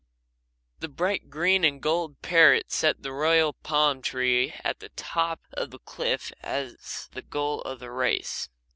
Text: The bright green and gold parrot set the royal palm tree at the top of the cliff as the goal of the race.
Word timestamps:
The 0.79 0.89
bright 0.89 1.29
green 1.29 1.63
and 1.63 1.79
gold 1.79 2.23
parrot 2.23 2.71
set 2.71 3.03
the 3.03 3.11
royal 3.13 3.53
palm 3.53 4.01
tree 4.01 4.51
at 4.63 4.79
the 4.79 4.89
top 4.89 5.41
of 5.53 5.69
the 5.69 5.77
cliff 5.77 6.33
as 6.41 7.07
the 7.11 7.21
goal 7.21 7.61
of 7.61 7.79
the 7.79 7.91
race. 7.91 8.49